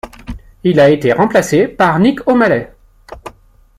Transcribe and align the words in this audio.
Il 0.63 0.79
a 0.79 0.89
été 0.89 1.13
remplacé 1.13 1.67
par 1.67 1.99
Nick 1.99 2.27
O'Malley. 2.27 2.73